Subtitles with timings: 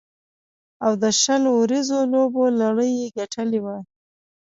[0.85, 3.77] او د شل اوریزو لوبو لړۍ یې ګټلې وه.